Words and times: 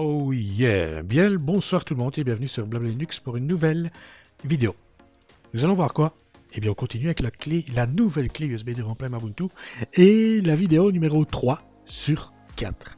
Oh 0.00 0.32
yeah 0.32 1.02
Bien 1.02 1.34
bonsoir 1.34 1.84
tout 1.84 1.94
le 1.94 1.98
monde 1.98 2.16
et 2.16 2.22
bienvenue 2.22 2.46
sur 2.46 2.64
Blabla 2.68 2.88
Linux 2.88 3.18
pour 3.18 3.36
une 3.36 3.48
nouvelle 3.48 3.90
vidéo. 4.44 4.76
Nous 5.52 5.64
allons 5.64 5.74
voir 5.74 5.92
quoi? 5.92 6.14
Eh 6.52 6.60
bien 6.60 6.70
on 6.70 6.74
continue 6.74 7.06
avec 7.06 7.18
la 7.18 7.32
clé, 7.32 7.64
la 7.74 7.88
nouvelle 7.88 8.30
clé 8.30 8.46
USB 8.46 8.70
de 8.70 8.82
remplacement 8.84 9.18
Ubuntu 9.18 9.46
et 9.94 10.40
la 10.40 10.54
vidéo 10.54 10.92
numéro 10.92 11.24
3 11.24 11.62
sur 11.84 12.32
4. 12.54 12.96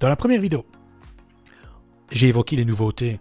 Dans 0.00 0.08
la 0.10 0.16
première 0.16 0.42
vidéo, 0.42 0.66
j'ai 2.10 2.28
évoqué 2.28 2.56
les 2.56 2.66
nouveautés 2.66 3.18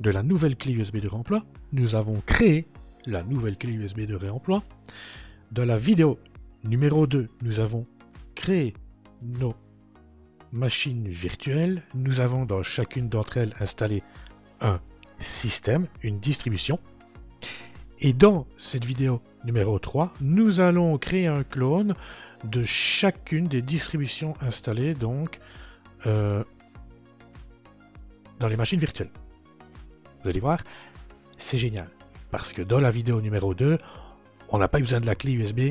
de 0.00 0.10
la 0.10 0.22
nouvelle 0.22 0.56
clé 0.56 0.74
USB 0.74 0.98
de 0.98 1.08
réemploi. 1.08 1.46
Nous 1.72 1.94
avons 1.94 2.20
créé 2.26 2.66
la 3.06 3.22
nouvelle 3.22 3.56
clé 3.56 3.72
USB 3.72 4.00
de 4.00 4.16
réemploi. 4.16 4.62
Dans 5.50 5.64
la 5.64 5.78
vidéo 5.78 6.18
numéro 6.62 7.06
2, 7.06 7.26
nous 7.40 7.58
avons 7.58 7.86
créé 8.34 8.74
nos 9.22 9.54
machines 10.54 11.08
virtuelles. 11.08 11.82
Nous 11.94 12.20
avons 12.20 12.46
dans 12.46 12.62
chacune 12.62 13.08
d'entre 13.08 13.36
elles 13.36 13.54
installé 13.60 14.02
un 14.60 14.80
système, 15.20 15.86
une 16.02 16.20
distribution. 16.20 16.78
Et 18.00 18.12
dans 18.12 18.46
cette 18.56 18.84
vidéo 18.84 19.20
numéro 19.44 19.78
3, 19.78 20.12
nous 20.20 20.60
allons 20.60 20.96
créer 20.98 21.26
un 21.26 21.42
clone 21.42 21.94
de 22.44 22.64
chacune 22.64 23.48
des 23.48 23.62
distributions 23.62 24.34
installées 24.40 24.94
donc 24.94 25.40
euh, 26.06 26.44
dans 28.38 28.48
les 28.48 28.56
machines 28.56 28.78
virtuelles. 28.78 29.10
Vous 30.22 30.30
allez 30.30 30.40
voir, 30.40 30.60
c'est 31.38 31.58
génial. 31.58 31.88
Parce 32.30 32.52
que 32.52 32.62
dans 32.62 32.80
la 32.80 32.90
vidéo 32.90 33.20
numéro 33.20 33.54
2, 33.54 33.78
on 34.48 34.58
n'a 34.58 34.68
pas 34.68 34.80
besoin 34.80 35.00
de 35.00 35.06
la 35.06 35.14
clé 35.14 35.32
USB 35.32 35.70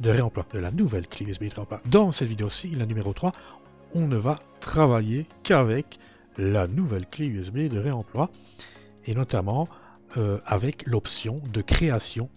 de 0.00 0.10
réemploi, 0.10 0.46
de 0.52 0.58
la 0.58 0.70
nouvelle 0.70 1.06
clé 1.06 1.26
USB 1.26 1.44
de 1.44 1.54
réemploi. 1.54 1.80
Dans 1.86 2.12
cette 2.12 2.28
vidéo-ci, 2.28 2.70
la 2.70 2.86
numéro 2.86 3.12
3, 3.12 3.32
on 3.94 4.06
ne 4.06 4.16
va 4.16 4.38
travailler 4.60 5.26
qu'avec 5.42 5.98
la 6.36 6.66
nouvelle 6.66 7.06
clé 7.06 7.26
USB 7.26 7.68
de 7.68 7.78
réemploi 7.78 8.30
et 9.06 9.14
notamment 9.14 9.68
euh, 10.16 10.38
avec 10.46 10.86
l'option 10.86 11.40
de 11.52 11.60
création 11.60 12.28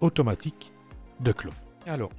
automatique 0.00 0.72
de 1.20 1.32
clone. 1.32 1.54
Alors, 1.86 2.10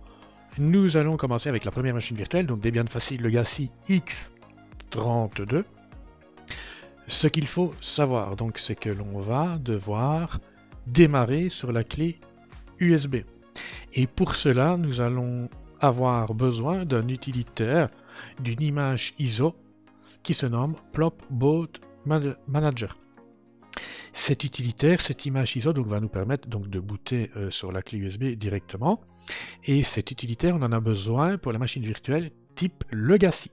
nous 0.57 0.97
allons 0.97 1.17
commencer 1.17 1.49
avec 1.49 1.65
la 1.65 1.71
première 1.71 1.93
machine 1.93 2.17
virtuelle, 2.17 2.45
donc 2.45 2.61
Debian 2.61 2.85
Facile 2.87 3.21
Legacy 3.21 3.71
X32. 3.87 5.63
Ce 7.07 7.27
qu'il 7.27 7.47
faut 7.47 7.73
savoir, 7.81 8.35
donc, 8.35 8.57
c'est 8.57 8.75
que 8.75 8.89
l'on 8.89 9.19
va 9.19 9.57
devoir 9.57 10.39
démarrer 10.87 11.49
sur 11.49 11.71
la 11.71 11.83
clé 11.83 12.19
USB. 12.79 13.17
Et 13.93 14.07
pour 14.07 14.35
cela, 14.35 14.77
nous 14.77 15.01
allons 15.01 15.49
avoir 15.79 16.33
besoin 16.33 16.85
d'un 16.85 17.07
utilitaire, 17.07 17.89
d'une 18.39 18.61
image 18.61 19.13
ISO 19.19 19.55
qui 20.23 20.33
se 20.33 20.45
nomme 20.45 20.75
Plop 20.91 21.23
Boot 21.29 21.81
Manager. 22.05 22.97
Cet 24.13 24.43
utilitaire, 24.43 24.99
cette 24.99 25.25
image 25.25 25.55
ISO, 25.55 25.73
donc, 25.73 25.87
va 25.87 25.99
nous 25.99 26.09
permettre 26.09 26.47
donc, 26.47 26.69
de 26.69 26.79
booter 26.79 27.31
euh, 27.37 27.49
sur 27.49 27.71
la 27.71 27.81
clé 27.81 27.97
USB 27.97 28.23
directement. 28.35 29.01
Et 29.63 29.83
cet 29.83 30.11
utilitaire, 30.11 30.55
on 30.55 30.61
en 30.61 30.71
a 30.71 30.79
besoin 30.79 31.37
pour 31.37 31.53
la 31.53 31.59
machine 31.59 31.83
virtuelle 31.83 32.31
type 32.55 32.83
Legacy. 32.91 33.51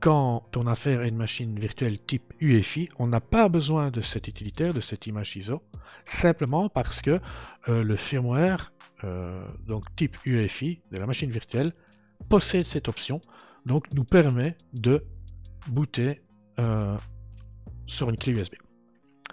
Quand 0.00 0.56
on 0.56 0.66
a 0.66 0.72
affaire 0.72 1.00
à 1.00 1.06
une 1.06 1.16
machine 1.16 1.56
virtuelle 1.56 1.96
type 2.00 2.32
UEFI, 2.40 2.88
on 2.98 3.06
n'a 3.06 3.20
pas 3.20 3.48
besoin 3.48 3.92
de 3.92 4.00
cet 4.00 4.26
utilitaire, 4.26 4.74
de 4.74 4.80
cette 4.80 5.06
image 5.06 5.36
ISO, 5.36 5.62
simplement 6.04 6.68
parce 6.68 7.00
que 7.02 7.20
euh, 7.68 7.84
le 7.84 7.94
firmware, 7.94 8.72
euh, 9.04 9.46
donc 9.64 9.84
type 9.94 10.16
UEFI, 10.24 10.80
de 10.90 10.98
la 10.98 11.06
machine 11.06 11.30
virtuelle, 11.30 11.72
possède 12.22 12.64
cette 12.64 12.88
option, 12.88 13.20
donc 13.66 13.92
nous 13.92 14.04
permet 14.04 14.56
de 14.72 15.04
booter 15.68 16.22
sur 17.86 18.10
une 18.10 18.16
clé 18.16 18.32
USB. 18.32 18.54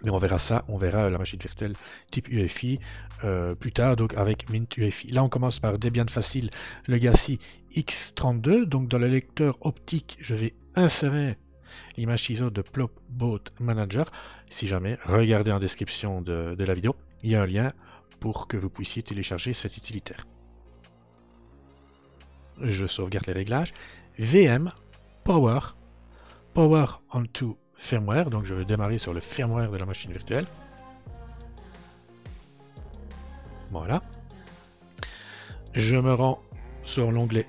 Mais 0.04 0.12
on 0.12 0.18
verra 0.18 0.40
ça, 0.40 0.64
on 0.68 0.78
verra 0.78 1.10
la 1.10 1.18
machine 1.18 1.40
virtuelle 1.40 1.74
type 2.12 2.30
UEFI 2.30 2.80
euh, 3.24 3.56
plus 3.56 3.72
tard, 3.72 3.96
donc 3.96 4.14
avec 4.16 4.50
Mint 4.50 4.78
UEFI. 4.78 5.12
Là, 5.12 5.24
on 5.24 5.30
commence 5.30 5.60
par 5.60 5.78
Debian 5.78 6.08
Facile 6.08 6.50
Legacy 6.88 7.40
X32. 7.76 8.66
Donc, 8.66 8.88
dans 8.88 8.98
le 8.98 9.08
lecteur 9.08 9.58
optique, 9.62 10.18
je 10.22 10.36
vais 10.36 10.54
insérer 10.76 11.38
l'image 11.98 12.30
ISO 12.30 12.50
de 12.50 12.62
Plopboat 12.62 13.44
Manager. 13.60 14.10
Si 14.50 14.68
jamais, 14.68 14.98
regardez 15.04 15.52
en 15.52 15.60
description 15.60 16.22
de, 16.22 16.56
de 16.56 16.64
la 16.64 16.74
vidéo, 16.74 16.96
il 17.24 17.32
y 17.32 17.36
a 17.36 17.42
un 17.42 17.46
lien 17.46 17.74
pour 18.20 18.48
que 18.48 18.58
vous 18.58 18.70
puissiez 18.70 19.04
télécharger 19.04 19.54
cet 19.54 19.78
utilitaire. 19.78 20.26
Je 22.62 22.86
sauvegarde 22.88 23.28
les 23.28 23.34
réglages. 23.34 23.74
VM, 24.18 24.72
Power, 25.24 25.60
Power 26.54 26.86
onto 27.12 27.58
firmware. 27.76 28.30
Donc 28.30 28.46
je 28.46 28.54
vais 28.54 28.66
démarrer 28.66 28.98
sur 28.98 29.14
le 29.14 29.20
firmware 29.20 29.72
de 29.72 29.78
la 29.78 29.86
machine 29.86 30.12
virtuelle. 30.12 30.46
Voilà. 33.72 34.02
Je 35.74 35.96
me 35.96 36.14
rends 36.14 36.42
sur 36.86 37.12
l'onglet 37.12 37.48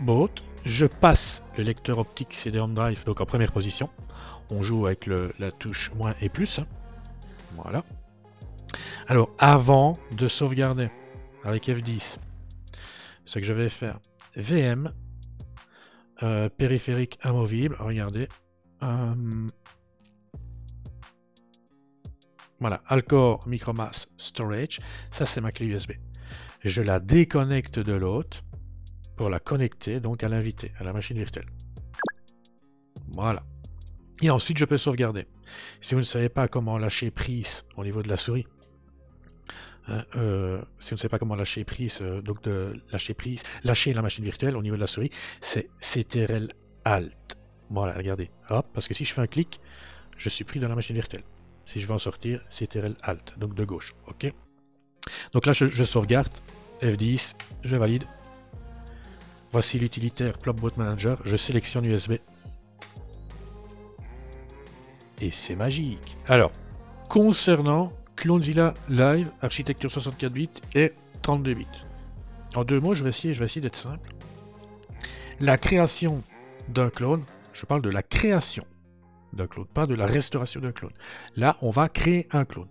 Boot. 0.00 0.42
Je 0.64 0.86
passe 0.86 1.42
le 1.56 1.64
lecteur 1.64 1.98
optique 1.98 2.34
CD-ROM 2.34 2.74
Drive 2.74 3.04
donc 3.04 3.20
en 3.20 3.26
première 3.26 3.52
position. 3.52 3.88
On 4.50 4.62
joue 4.62 4.86
avec 4.86 5.06
la 5.06 5.50
touche 5.52 5.92
moins 5.94 6.14
et 6.20 6.28
plus. 6.28 6.60
Voilà. 7.56 7.84
Alors, 9.08 9.30
avant 9.38 9.98
de 10.12 10.28
sauvegarder 10.28 10.88
avec 11.44 11.68
F10, 11.68 12.18
ce 13.24 13.38
que 13.38 13.44
je 13.44 13.52
vais 13.52 13.68
faire, 13.68 13.98
VM, 14.36 14.92
euh, 16.22 16.48
périphérique 16.48 17.18
amovible, 17.22 17.76
regardez, 17.78 18.28
euh, 18.82 19.48
voilà, 22.60 22.82
Alcor 22.86 23.46
Micromass 23.48 24.08
Storage, 24.16 24.80
ça 25.10 25.26
c'est 25.26 25.40
ma 25.40 25.50
clé 25.50 25.66
USB. 25.66 25.92
Je 26.62 26.82
la 26.82 27.00
déconnecte 27.00 27.78
de 27.78 27.92
l'autre 27.92 28.42
pour 29.16 29.30
la 29.30 29.40
connecter 29.40 30.00
donc 30.00 30.22
à 30.22 30.28
l'invité, 30.28 30.72
à 30.78 30.84
la 30.84 30.92
machine 30.92 31.16
virtuelle. 31.16 31.46
Voilà. 33.08 33.42
Et 34.22 34.30
ensuite, 34.30 34.58
je 34.58 34.66
peux 34.66 34.78
sauvegarder. 34.78 35.26
Si 35.80 35.94
vous 35.94 36.00
ne 36.00 36.04
savez 36.04 36.28
pas 36.28 36.48
comment 36.48 36.76
lâcher 36.76 37.10
prise 37.10 37.64
au 37.76 37.84
niveau 37.84 38.02
de 38.02 38.08
la 38.08 38.18
souris, 38.18 38.46
hein, 39.90 40.04
euh, 40.16 40.62
si 40.78 40.90
vous 40.90 40.96
ne 40.96 41.00
savez 41.00 41.10
pas 41.10 41.18
comment 41.18 41.34
lâcher 41.34 41.64
prise, 41.64 41.98
euh, 42.00 42.20
donc 42.22 42.42
de 42.42 42.80
lâcher 42.92 43.14
prise, 43.14 43.42
lâcher 43.64 43.92
la 43.92 44.02
machine 44.02 44.24
virtuelle 44.24 44.56
au 44.56 44.62
niveau 44.62 44.76
de 44.76 44.80
la 44.80 44.86
souris, 44.86 45.10
c'est 45.40 45.68
CTRL 45.80 46.48
Alt. 46.84 47.36
Voilà, 47.70 47.94
regardez. 47.94 48.30
Parce 48.48 48.88
que 48.88 48.94
si 48.94 49.04
je 49.04 49.12
fais 49.12 49.20
un 49.20 49.26
clic, 49.26 49.60
je 50.16 50.28
suis 50.28 50.44
pris 50.44 50.60
dans 50.60 50.68
la 50.68 50.74
machine 50.74 50.94
virtuelle. 50.94 51.22
Si 51.66 51.80
je 51.80 51.86
veux 51.86 51.94
en 51.94 52.00
sortir, 52.00 52.44
c'est 52.50 52.68
TRL 52.68 52.96
Alt, 53.02 53.38
donc 53.38 53.54
de 53.54 53.64
gauche. 53.64 53.94
OK 54.08 54.32
Donc 55.32 55.46
là, 55.46 55.52
je, 55.52 55.84
sauvegarde. 55.84 56.32
F10, 56.82 57.34
je 57.62 57.76
valide. 57.76 58.04
Voici 59.52 59.78
l'utilitaire 59.78 60.36
Plopboot 60.38 60.76
Manager. 60.76 61.20
Je 61.24 61.36
sélectionne 61.36 61.84
USB. 61.84 62.14
Et 65.20 65.30
c'est 65.30 65.54
magique. 65.54 66.16
Alors, 66.26 66.50
concernant 67.08 67.92
Clonezilla 68.20 68.74
Live, 68.90 69.32
architecture 69.40 69.90
64 69.90 70.30
bits 70.30 70.50
et 70.74 70.92
32 71.22 71.54
bits. 71.54 71.66
En 72.54 72.64
deux 72.64 72.78
mots, 72.78 72.92
je 72.92 73.02
vais 73.02 73.08
essayer, 73.08 73.30
essayer 73.30 73.62
d'être 73.62 73.76
simple. 73.76 74.10
La 75.40 75.56
création 75.56 76.22
d'un 76.68 76.90
clone, 76.90 77.24
je 77.54 77.64
parle 77.64 77.80
de 77.80 77.88
la 77.88 78.02
création 78.02 78.62
d'un 79.32 79.46
clone, 79.46 79.66
pas 79.72 79.86
de 79.86 79.94
la 79.94 80.04
restauration 80.04 80.60
d'un 80.60 80.72
clone. 80.72 80.92
Là, 81.36 81.56
on 81.62 81.70
va 81.70 81.88
créer 81.88 82.28
un 82.32 82.44
clone. 82.44 82.68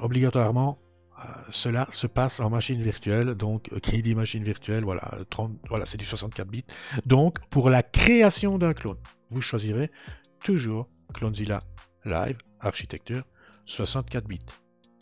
Obligatoirement, 0.00 0.80
euh, 1.20 1.28
cela 1.50 1.86
se 1.90 2.08
passe 2.08 2.40
en 2.40 2.50
machine 2.50 2.82
virtuelle, 2.82 3.36
donc 3.36 3.72
euh, 3.72 3.78
créer 3.78 4.02
des 4.02 4.16
machines 4.16 4.42
virtuelles, 4.42 4.82
voilà, 4.82 5.18
30, 5.30 5.52
voilà 5.68 5.86
c'est 5.86 5.98
du 5.98 6.04
64 6.04 6.48
bits. 6.48 6.64
Donc, 7.06 7.38
pour 7.50 7.70
la 7.70 7.84
création 7.84 8.58
d'un 8.58 8.74
clone, 8.74 8.98
vous 9.30 9.40
choisirez 9.40 9.92
toujours 10.42 10.88
Clonezilla 11.14 11.62
Live 12.04 12.38
Architecture 12.58 13.22
64 13.68 14.26
bits. 14.26 14.38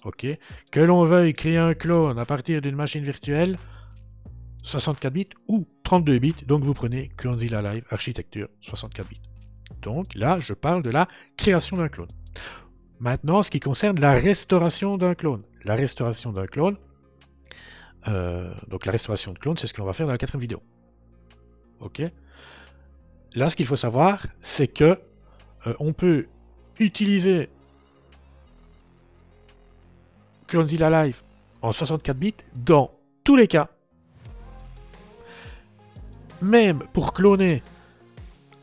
Ok 0.04 0.26
Que 0.70 0.80
l'on 0.80 1.04
veuille 1.04 1.34
créer 1.34 1.56
un 1.56 1.74
clone 1.74 2.18
à 2.18 2.26
partir 2.26 2.60
d'une 2.60 2.76
machine 2.76 3.02
virtuelle, 3.02 3.58
64 4.62 5.12
bits 5.12 5.28
ou 5.48 5.66
32 5.84 6.18
bits, 6.18 6.34
donc 6.46 6.64
vous 6.64 6.74
prenez 6.74 7.08
Clonezilla 7.16 7.62
Live 7.62 7.84
Architecture 7.90 8.48
64 8.60 9.08
bits. 9.08 9.22
Donc 9.82 10.14
là, 10.14 10.40
je 10.40 10.52
parle 10.52 10.82
de 10.82 10.90
la 10.90 11.06
création 11.36 11.76
d'un 11.76 11.88
clone. 11.88 12.10
Maintenant, 12.98 13.42
ce 13.42 13.50
qui 13.50 13.60
concerne 13.60 14.00
la 14.00 14.12
restauration 14.12 14.98
d'un 14.98 15.14
clone. 15.14 15.42
La 15.64 15.76
restauration 15.76 16.32
d'un 16.32 16.46
clone, 16.46 16.76
euh, 18.08 18.52
donc 18.68 18.86
la 18.86 18.92
restauration 18.92 19.32
de 19.32 19.38
clone, 19.38 19.56
c'est 19.56 19.66
ce 19.66 19.74
qu'on 19.74 19.84
va 19.84 19.92
faire 19.92 20.06
dans 20.06 20.12
la 20.12 20.18
quatrième 20.18 20.40
vidéo. 20.40 20.62
Ok 21.80 22.02
Là, 23.34 23.50
ce 23.50 23.56
qu'il 23.56 23.66
faut 23.66 23.76
savoir, 23.76 24.26
c'est 24.40 24.68
que 24.68 24.98
euh, 25.66 25.74
on 25.78 25.92
peut 25.92 26.26
utiliser 26.78 27.50
CloneZilla 30.46 31.04
Live 31.04 31.22
en 31.62 31.72
64 31.72 32.16
bits 32.16 32.34
dans 32.54 32.90
tous 33.24 33.36
les 33.36 33.48
cas. 33.48 33.68
Même 36.42 36.84
pour 36.92 37.12
cloner 37.12 37.62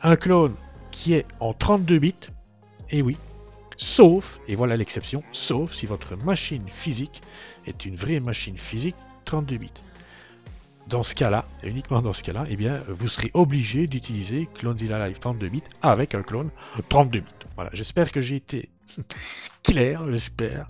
un 0.02 0.16
clone 0.16 0.54
qui 0.90 1.14
est 1.14 1.26
en 1.40 1.52
32 1.52 1.98
bits, 1.98 2.14
et 2.90 3.02
oui, 3.02 3.16
sauf, 3.76 4.38
et 4.48 4.54
voilà 4.54 4.76
l'exception, 4.76 5.22
sauf 5.32 5.72
si 5.72 5.86
votre 5.86 6.16
machine 6.16 6.68
physique 6.68 7.20
est 7.66 7.84
une 7.84 7.96
vraie 7.96 8.20
machine 8.20 8.56
physique 8.56 8.96
32 9.24 9.56
bits. 9.56 9.70
Dans 10.86 11.02
ce 11.02 11.14
cas-là, 11.14 11.46
uniquement 11.62 12.02
dans 12.02 12.12
ce 12.12 12.22
cas-là, 12.22 12.44
eh 12.48 12.56
bien, 12.56 12.82
vous 12.88 13.08
serez 13.08 13.30
obligé 13.34 13.86
d'utiliser 13.86 14.48
CloneZilla 14.54 15.08
Live 15.08 15.18
32 15.18 15.48
bits 15.48 15.62
avec 15.82 16.14
un 16.14 16.22
clone 16.22 16.50
32 16.88 17.20
bits. 17.20 17.26
Voilà, 17.56 17.70
j'espère 17.72 18.12
que 18.12 18.20
j'ai 18.20 18.36
été 18.36 18.68
clair, 19.62 20.02
j'espère. 20.10 20.66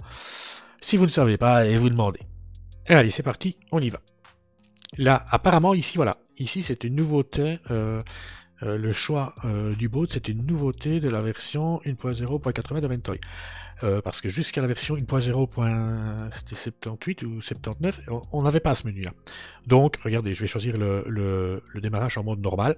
Si 0.85 0.97
vous 0.99 1.05
ne 1.05 1.11
savez 1.11 1.39
pas, 1.39 1.65
et 1.65 1.79
vous 1.79 1.89
demandez. 1.89 2.21
allez, 2.91 3.09
c'est 3.09 3.23
parti, 3.23 3.57
on 3.73 3.81
y 3.81 3.89
va. 3.89 4.01
Là, 4.99 5.25
apparemment, 5.31 5.73
ici, 5.73 5.97
voilà. 5.97 6.19
Ici, 6.37 6.63
c'est 6.63 6.85
une 6.85 6.95
nouveauté. 6.95 7.59
Euh, 7.71 8.03
euh, 8.63 8.77
le 8.77 8.93
choix 8.93 9.35
euh, 9.47 9.75
du 9.75 9.89
boot, 9.89 10.11
c'est 10.13 10.29
une 10.29 10.45
nouveauté 10.45 11.01
de 11.01 11.09
la 11.09 11.23
version 11.23 11.81
1.0.80 11.87 12.83
de 12.83 12.87
Ventoy. 12.87 13.19
parce 14.05 14.21
que 14.21 14.29
jusqu'à 14.29 14.61
la 14.61 14.67
version 14.67 14.97
1.0.78 14.97 17.25
ou 17.25 17.41
79, 17.41 18.03
on 18.33 18.43
n'avait 18.43 18.61
pas 18.61 18.75
ce 18.75 18.87
menu-là. 18.87 19.15
Donc, 19.67 19.97
regardez, 20.05 20.35
je 20.35 20.43
vais 20.43 20.47
choisir 20.47 20.77
le, 20.77 21.63
démarrage 21.77 22.19
en 22.19 22.25
mode 22.25 22.41
normal. 22.41 22.77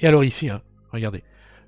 Et 0.00 0.08
alors 0.08 0.24
ici, 0.24 0.50
hein, 0.50 0.60
regardez, 0.90 1.22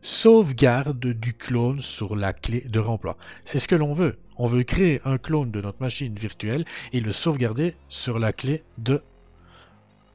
sauvegarde 0.07 1.05
du 1.05 1.35
clone 1.35 1.81
sur 1.81 2.15
la 2.15 2.33
clé 2.33 2.61
de 2.61 2.79
remploi. 2.79 3.17
C'est 3.45 3.59
ce 3.59 3.67
que 3.67 3.75
l'on 3.75 3.93
veut. 3.93 4.19
On 4.37 4.47
veut 4.47 4.63
créer 4.63 5.01
un 5.05 5.19
clone 5.19 5.51
de 5.51 5.61
notre 5.61 5.81
machine 5.81 6.15
virtuelle 6.15 6.65
et 6.93 7.01
le 7.01 7.13
sauvegarder 7.13 7.75
sur 7.89 8.21
la 8.21 8.33
clé 8.33 8.63
de 8.79 9.03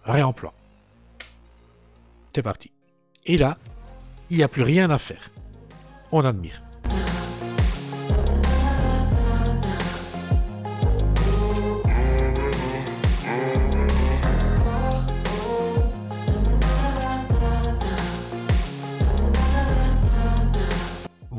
réemploi. 0.05 0.53
C'est 2.33 2.41
parti. 2.41 2.71
Et 3.25 3.37
là, 3.37 3.57
il 4.29 4.37
n'y 4.37 4.43
a 4.43 4.47
plus 4.47 4.63
rien 4.63 4.89
à 4.89 4.97
faire. 4.97 5.29
On 6.13 6.23
admire. 6.23 6.63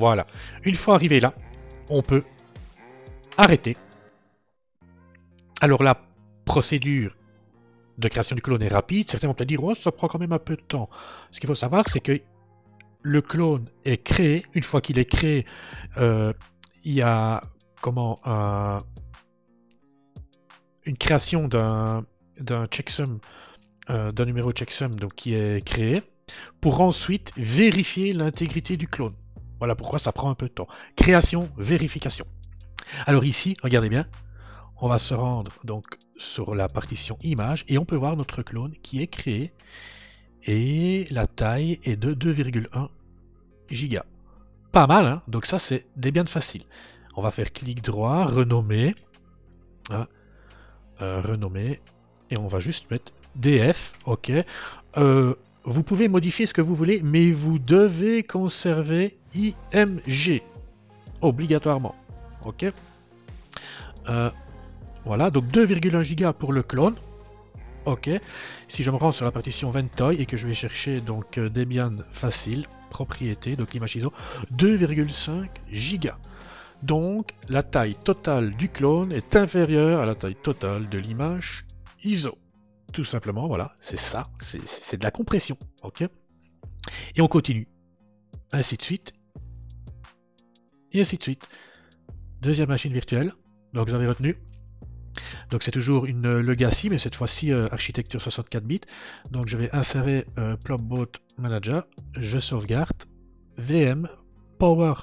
Voilà. 0.03 0.27
Une 0.65 0.75
fois 0.75 0.97
arrivé 0.97 1.21
là, 1.21 1.33
on 1.89 2.03
peut 2.03 2.25
arrêter. 3.37 3.77
Alors 5.61 5.85
la 5.85 5.97
procédure 6.45 7.17
de 7.99 8.09
création 8.09 8.35
du 8.35 8.43
clone 8.43 8.63
est 8.63 8.75
rapide. 8.81 9.09
Certains 9.09 9.29
vont 9.29 9.35
peut-être 9.35 9.49
dire, 9.49 9.63
oh, 9.63 9.77
ça 9.77 9.93
prend 9.93 10.09
quand 10.09 10.19
même 10.19 10.33
un 10.33 10.41
peu 10.41 10.57
de 10.57 10.61
temps. 10.61 10.91
Ce 11.31 11.39
qu'il 11.39 11.47
faut 11.47 11.55
savoir, 11.55 11.89
c'est 11.89 12.01
que 12.01 12.21
le 13.03 13.23
clone 13.23 13.69
est 13.85 14.03
créé. 14.03 14.45
Une 14.55 14.65
fois 14.65 14.81
qu'il 14.81 14.99
est 14.99 15.05
créé, 15.05 15.47
euh, 15.99 16.33
il 16.85 16.95
y 16.95 17.03
a 17.03 17.45
une 20.85 20.97
création 20.99 21.47
d'un 21.47 22.03
d'un 22.41 22.67
checksum, 22.67 23.21
euh, 23.89 24.11
d'un 24.11 24.25
numéro 24.25 24.51
checksum 24.51 24.97
donc 24.97 25.15
qui 25.15 25.35
est 25.35 25.65
créé, 25.65 26.03
pour 26.61 26.81
ensuite 26.81 27.31
vérifier 27.37 28.13
l'intégrité 28.13 28.77
du 28.77 28.89
clone. 28.89 29.15
Voilà 29.63 29.77
pourquoi 29.77 30.01
ça 30.01 30.11
prend 30.11 30.29
un 30.29 30.35
peu 30.35 30.49
de 30.49 30.53
temps. 30.53 30.67
Création, 30.97 31.49
vérification. 31.57 32.27
Alors 33.07 33.25
ici, 33.25 33.57
regardez 33.63 33.89
bien, 33.89 34.07
on 34.81 34.89
va 34.89 34.99
se 34.99 35.15
rendre 35.15 35.53
donc 35.63 35.87
sur 36.17 36.57
la 36.57 36.69
partition 36.69 37.17
image 37.23 37.65
et 37.69 37.79
on 37.79 37.85
peut 37.85 37.95
voir 37.95 38.17
notre 38.17 38.43
clone 38.43 38.75
qui 38.83 39.01
est 39.01 39.07
créé 39.07 39.53
et 40.43 41.05
la 41.13 41.29
taille 41.29 41.79
est 41.85 41.95
de 41.95 42.13
2,1 42.13 42.89
giga. 43.71 44.05
Pas 44.73 44.89
mal, 44.89 45.07
hein 45.07 45.23
donc 45.29 45.47
ça 45.47 45.61
c'est 45.61 45.87
des 45.95 46.11
biens 46.11 46.27
faciles. 46.27 46.65
On 47.15 47.23
va 47.23 47.31
faire 47.31 47.53
clic 47.53 47.85
droit, 47.85 48.25
renommer, 48.25 48.97
hein, 49.91 50.09
euh, 51.03 51.21
renommer, 51.21 51.81
et 52.31 52.37
on 52.37 52.49
va 52.49 52.59
juste 52.59 52.91
mettre 52.91 53.13
DF, 53.37 53.93
ok. 54.07 54.33
Euh, 54.97 55.37
vous 55.65 55.83
pouvez 55.83 56.09
modifier 56.09 56.47
ce 56.47 56.55
que 56.55 56.61
vous 56.61 56.75
voulez, 56.75 57.01
mais 57.03 57.31
vous 57.31 57.59
devez 57.59 58.23
conserver 58.23 59.17
IMG, 59.35 60.43
obligatoirement, 61.21 61.95
ok. 62.45 62.67
Euh, 64.09 64.31
voilà, 65.05 65.31
donc 65.31 65.47
2,1 65.47 66.15
Go 66.15 66.33
pour 66.33 66.53
le 66.53 66.63
clone. 66.63 66.95
Ok. 67.85 68.11
Si 68.69 68.83
je 68.83 68.91
me 68.91 68.97
rends 68.97 69.13
sur 69.13 69.25
la 69.25 69.33
partition 69.33 69.71
Ventoy 69.71 70.21
et 70.21 70.27
que 70.27 70.37
je 70.37 70.47
vais 70.47 70.55
chercher 70.55 71.01
donc 71.01 71.39
euh, 71.39 71.49
Debian 71.49 71.97
facile, 72.13 72.67
propriété, 72.91 73.57
donc 73.57 73.73
l'image 73.73 73.97
ISO, 73.97 74.13
2,5 74.57 75.99
Go. 75.99 76.11
Donc 76.83 77.31
la 77.49 77.63
taille 77.63 77.95
totale 77.95 78.53
du 78.53 78.69
clone 78.69 79.13
est 79.13 79.37
inférieure 79.37 80.01
à 80.01 80.07
la 80.07 80.15
taille 80.15 80.37
totale 80.37 80.89
de 80.89 80.99
l'image 80.99 81.65
ISO. 82.05 82.39
Tout 82.93 83.05
simplement, 83.05 83.47
voilà, 83.47 83.75
c'est 83.81 83.99
ça, 83.99 84.31
c'est 84.39 84.97
de 84.99 85.05
la 85.05 85.11
compression. 85.11 85.57
Ok? 85.83 86.03
Et 87.17 87.21
on 87.21 87.29
continue. 87.29 87.69
Ainsi 88.53 88.77
de 88.77 88.83
suite. 88.83 89.13
Et 90.93 91.01
ainsi 91.01 91.17
de 91.17 91.23
suite. 91.23 91.49
Deuxième 92.41 92.69
machine 92.69 92.93
virtuelle. 92.93 93.33
Donc 93.73 93.89
avez 93.89 94.07
retenu 94.07 94.37
donc 95.51 95.63
c'est 95.63 95.71
toujours 95.71 96.07
une 96.07 96.41
legacy, 96.41 96.89
mais 96.91 96.99
cette 96.99 97.15
fois-ci 97.15 97.53
euh, 97.53 97.67
architecture 97.71 98.21
64 98.21 98.65
bits. 98.65 98.81
Donc 99.31 99.47
je 99.47 99.57
vais 99.57 99.75
insérer 99.75 100.27
euh, 100.39 100.57
Manager, 101.39 101.85
je 102.17 102.39
sauvegarde, 102.39 103.03
VM, 103.59 104.09
Power, 104.59 104.95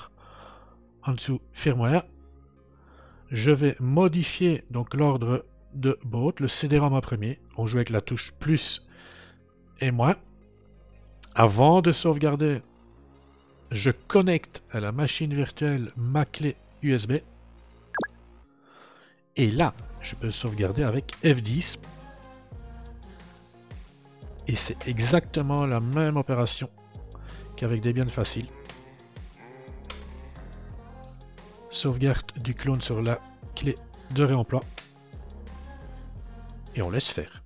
en 1.04 1.14
dessous 1.14 1.42
firmware. 1.54 2.04
Je 3.30 3.52
vais 3.52 3.76
modifier 3.80 4.64
donc 4.72 4.96
l'ordre 4.96 5.46
de 5.74 6.00
boot, 6.04 6.40
le 6.40 6.48
CD-ROM 6.48 7.00
premier. 7.02 7.40
On 7.58 7.66
joue 7.66 7.78
avec 7.78 7.90
la 7.90 8.02
touche 8.02 8.32
plus 8.34 8.86
et 9.80 9.92
moins. 9.92 10.16
Avant 11.36 11.82
de 11.82 11.92
sauvegarder, 11.92 12.62
je 13.72 13.92
connecte 13.92 14.64
à 14.72 14.80
la 14.80 14.92
machine 14.92 15.34
virtuelle 15.34 15.92
ma 15.96 16.26
clé 16.26 16.56
USB. 16.82 17.14
Et 19.36 19.52
là, 19.52 19.74
je 20.02 20.16
peux 20.16 20.32
sauvegarder 20.32 20.84
avec 20.84 21.14
F10. 21.24 21.78
Et 24.48 24.56
c'est 24.56 24.88
exactement 24.88 25.66
la 25.66 25.80
même 25.80 26.18
opération 26.18 26.70
qu'avec 27.56 27.82
Debian 27.82 28.10
Facile. 28.10 28.48
Sauvegarde 31.70 32.32
du 32.38 32.56
clone 32.56 32.82
sur 32.82 33.02
la 33.02 33.20
clé 33.56 33.78
de 34.16 34.24
réemploi. 34.24 34.62
Et 36.76 36.82
on 36.82 36.90
laisse 36.92 37.10
faire. 37.10 37.44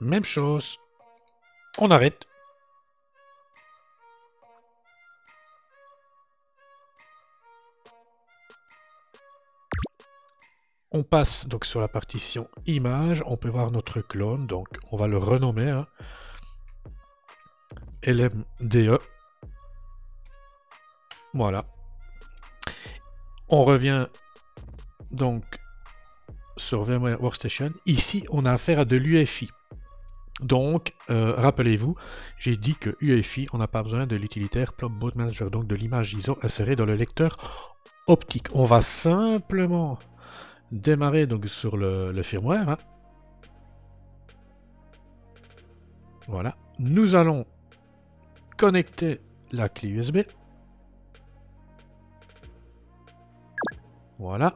Même 0.00 0.24
chose. 0.24 0.78
On 1.78 1.90
arrête. 1.90 2.29
On 10.92 11.02
passe 11.04 11.46
donc 11.46 11.64
sur 11.64 11.80
la 11.80 11.88
partition 11.88 12.48
image, 12.66 13.22
on 13.26 13.36
peut 13.36 13.48
voir 13.48 13.70
notre 13.70 14.00
clone, 14.00 14.46
donc 14.46 14.66
on 14.90 14.96
va 14.96 15.06
le 15.06 15.18
renommer 15.18 15.70
hein. 15.70 15.86
LMDE. 18.04 18.98
Voilà. 21.32 21.64
On 23.48 23.64
revient 23.64 24.06
donc 25.12 25.44
sur 26.56 26.82
VMware 26.82 27.22
Workstation. 27.22 27.70
Ici, 27.86 28.24
on 28.30 28.44
a 28.44 28.52
affaire 28.52 28.80
à 28.80 28.84
de 28.84 28.96
l'UFI. 28.96 29.50
Donc, 30.40 30.94
euh, 31.10 31.34
rappelez-vous, 31.36 31.96
j'ai 32.38 32.56
dit 32.56 32.74
que 32.74 32.96
UEFI, 33.00 33.46
on 33.52 33.58
n'a 33.58 33.68
pas 33.68 33.82
besoin 33.82 34.06
de 34.06 34.16
l'utilitaire 34.16 34.72
Plumboat 34.72 35.12
Manager, 35.14 35.50
donc 35.50 35.66
de 35.66 35.74
l'image 35.74 36.14
ISO 36.14 36.38
insérée 36.42 36.76
dans 36.76 36.86
le 36.86 36.94
lecteur 36.94 37.76
optique. 38.06 38.46
On 38.54 38.64
va 38.64 38.80
simplement 38.80 39.98
démarrer 40.72 41.26
donc 41.26 41.46
sur 41.48 41.76
le, 41.76 42.22
firmware. 42.22 42.68
Hein. 42.68 42.78
Voilà. 46.28 46.56
Nous 46.78 47.14
allons 47.14 47.46
connecter 48.56 49.20
la 49.52 49.68
clé 49.68 49.88
USB. 49.88 50.18
Voilà 54.18 54.54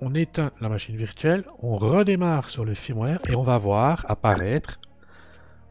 on 0.00 0.14
éteint 0.14 0.52
la 0.60 0.68
machine 0.68 0.96
virtuelle, 0.96 1.44
on 1.60 1.76
redémarre 1.76 2.48
sur 2.48 2.64
le 2.64 2.74
firmware 2.74 3.20
et 3.28 3.36
on 3.36 3.42
va 3.42 3.58
voir 3.58 4.04
apparaître 4.08 4.78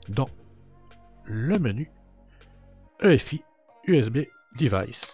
dans 0.09 0.29
le 1.25 1.59
menu 1.59 1.91
EFI 3.01 3.43
USB 3.85 4.19
Device. 4.57 5.07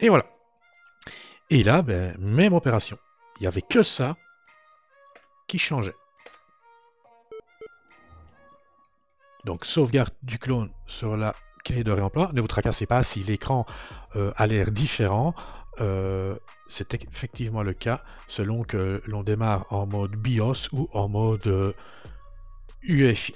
Et 0.00 0.08
voilà. 0.08 0.26
Et 1.52 1.62
là, 1.62 1.82
ben, 1.82 2.16
même 2.18 2.54
opération. 2.54 2.96
Il 3.36 3.42
n'y 3.42 3.46
avait 3.46 3.60
que 3.60 3.82
ça 3.82 4.16
qui 5.46 5.58
changeait. 5.58 5.94
Donc 9.44 9.66
sauvegarde 9.66 10.14
du 10.22 10.38
clone 10.38 10.70
sur 10.86 11.14
la 11.14 11.34
clé 11.62 11.84
de 11.84 11.92
réemploi. 11.92 12.30
Ne 12.32 12.40
vous 12.40 12.48
tracassez 12.48 12.86
pas 12.86 13.02
si 13.02 13.20
l'écran 13.20 13.66
euh, 14.16 14.32
a 14.36 14.46
l'air 14.46 14.70
différent. 14.70 15.34
Euh, 15.82 16.36
c'est 16.68 16.94
effectivement 16.94 17.62
le 17.62 17.74
cas 17.74 18.02
selon 18.28 18.64
que 18.64 19.02
l'on 19.04 19.22
démarre 19.22 19.66
en 19.68 19.86
mode 19.86 20.16
BIOS 20.16 20.70
ou 20.72 20.88
en 20.94 21.10
mode 21.10 21.74
UEFI. 22.80 23.34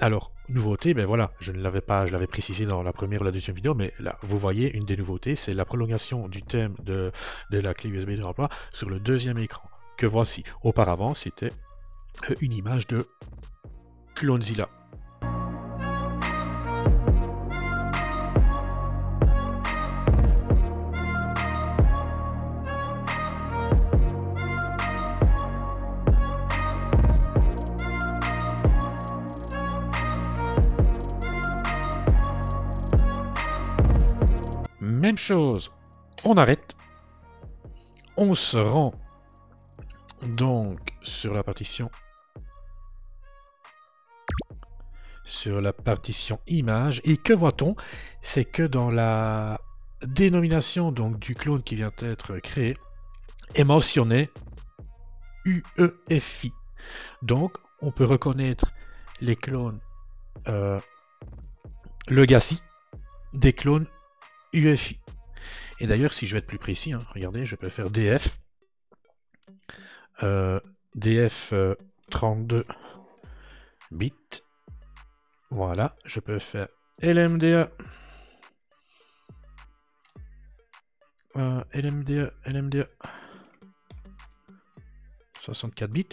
Alors, 0.00 0.30
nouveauté, 0.48 0.94
ben 0.94 1.06
voilà, 1.06 1.32
je 1.40 1.52
ne 1.52 1.60
l'avais 1.60 1.80
pas, 1.80 2.06
je 2.06 2.12
l'avais 2.12 2.26
précisé 2.26 2.66
dans 2.66 2.82
la 2.82 2.92
première 2.92 3.20
ou 3.20 3.24
la 3.24 3.30
deuxième 3.30 3.56
vidéo, 3.56 3.74
mais 3.74 3.92
là, 3.98 4.18
vous 4.22 4.38
voyez, 4.38 4.74
une 4.76 4.84
des 4.84 4.96
nouveautés, 4.96 5.36
c'est 5.36 5.52
la 5.52 5.64
prolongation 5.64 6.28
du 6.28 6.42
thème 6.42 6.74
de, 6.82 7.12
la 7.50 7.74
clé 7.74 7.90
USB 7.90 8.10
de 8.10 8.22
réemploi 8.22 8.48
sur 8.72 8.88
le 8.88 9.00
deuxième 9.00 9.38
écran, 9.38 9.68
que 9.96 10.06
voici. 10.06 10.44
Auparavant, 10.62 11.14
c'était 11.14 11.52
euh, 12.30 12.34
une 12.40 12.52
image 12.52 12.86
de 12.86 13.06
Clonezilla. 14.14 14.68
On 35.34 36.36
arrête. 36.36 36.74
On 38.16 38.34
se 38.34 38.56
rend 38.56 38.94
donc 40.22 40.78
sur 41.02 41.34
la 41.34 41.42
partition 41.42 41.90
sur 45.26 45.60
la 45.60 45.72
partition 45.72 46.38
image 46.46 47.00
et 47.04 47.16
que 47.16 47.32
voit-on? 47.32 47.74
C'est 48.22 48.44
que 48.44 48.62
dans 48.62 48.90
la 48.90 49.60
dénomination 50.02 50.92
donc 50.92 51.18
du 51.18 51.34
clone 51.34 51.62
qui 51.62 51.74
vient 51.74 51.92
d'être 51.98 52.38
créé 52.38 52.76
est 53.54 53.64
mentionné 53.64 54.30
UEFI. 55.44 56.52
Donc 57.22 57.58
on 57.80 57.90
peut 57.90 58.04
reconnaître 58.04 58.72
les 59.20 59.36
clones 59.36 59.80
euh, 60.48 60.80
Legacy 62.08 62.62
des 63.32 63.52
clones 63.52 63.86
UFI. 64.52 64.98
Et 65.78 65.86
d'ailleurs, 65.86 66.12
si 66.12 66.26
je 66.26 66.32
vais 66.32 66.38
être 66.38 66.46
plus 66.46 66.58
précis, 66.58 66.92
hein, 66.92 67.00
regardez, 67.14 67.44
je 67.44 67.56
peux 67.56 67.68
faire 67.68 67.90
DF, 67.90 68.38
DF 70.94 71.52
32 72.10 72.56
euh, 72.56 72.64
bits. 73.90 74.12
Voilà, 75.50 75.96
je 76.04 76.20
peux 76.20 76.38
faire 76.38 76.68
LMDA. 77.02 77.70
LMDA, 81.74 82.32
LMDA. 82.46 82.86
64 85.42 85.90
bits. 85.90 86.08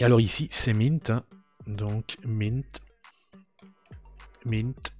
Et 0.00 0.04
alors 0.04 0.20
ici, 0.20 0.48
c'est 0.50 0.72
Mint. 0.72 1.10
Hein. 1.10 1.24
donc 1.66 2.18
Mint. 2.24 2.80
Mint. 4.44 4.92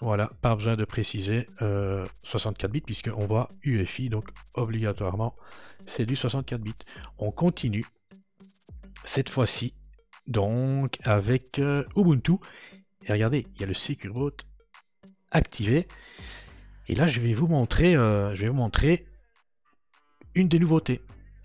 Voilà, 0.00 0.30
pas 0.42 0.54
besoin 0.54 0.76
de 0.76 0.84
préciser 0.84 1.46
64 2.22 2.64
euh, 2.64 2.68
bits 2.68 2.80
puisqu'on 2.80 3.26
voit 3.26 3.48
UFI, 3.62 4.10
donc 4.10 4.28
obligatoirement 4.54 5.34
c'est 5.86 6.06
du 6.06 6.16
64 6.16 6.60
bits. 6.60 6.74
On 7.18 7.30
continue 7.30 7.84
cette 9.04 9.28
fois-ci 9.28 9.74
donc 10.26 10.98
avec 11.04 11.58
euh, 11.58 11.84
Ubuntu. 11.96 12.34
Et 13.06 13.12
regardez, 13.12 13.46
il 13.54 13.60
y 13.60 13.64
a 13.64 13.66
le 13.66 13.74
Secure 13.74 14.12
Boot 14.12 14.44
activé. 15.30 15.88
Et 16.88 16.94
là, 16.94 17.06
je 17.06 17.20
vais 17.20 17.32
vous 17.32 17.46
montrer, 17.46 17.96
euh, 17.96 18.34
je 18.34 18.42
vais 18.42 18.48
vous 18.48 18.54
montrer 18.54 19.06
une 20.34 20.48
des 20.48 20.58
nouveautés. 20.58 21.00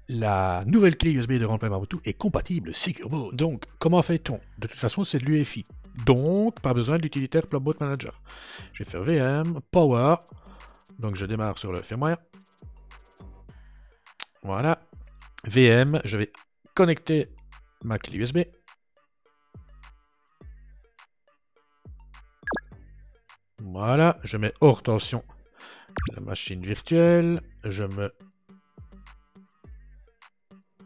La 0.09 0.63
nouvelle 0.67 0.97
clé 0.97 1.11
USB 1.11 1.33
de 1.33 1.45
remplacement 1.45 1.77
Ubuntu 1.77 1.97
est 2.05 2.13
compatible 2.13 2.75
Secure 2.75 3.09
Boot. 3.09 3.35
Donc, 3.35 3.65
comment 3.79 4.01
fait-on? 4.01 4.39
De 4.57 4.67
toute 4.67 4.79
façon, 4.79 5.03
c'est 5.03 5.19
de 5.19 5.25
l'UFI. 5.25 5.65
Donc, 6.05 6.59
pas 6.59 6.73
besoin 6.73 6.97
d'utilitaire 6.97 7.47
Plotboot 7.47 7.79
Manager. 7.79 8.19
Je 8.73 8.83
vais 8.83 8.89
faire 8.89 9.03
VM, 9.03 9.59
Power. 9.71 10.15
Donc, 10.99 11.15
je 11.15 11.25
démarre 11.25 11.57
sur 11.57 11.71
le 11.71 11.81
firmware. 11.81 12.17
Voilà. 14.43 14.79
VM, 15.45 16.01
je 16.03 16.17
vais 16.17 16.31
connecter 16.73 17.29
ma 17.83 17.99
clé 17.99 18.17
USB. 18.17 18.39
Voilà, 23.59 24.19
je 24.23 24.37
mets 24.37 24.53
hors 24.61 24.83
tension 24.83 25.23
la 26.15 26.21
machine 26.21 26.63
virtuelle. 26.63 27.41
Je 27.63 27.83
me 27.83 28.13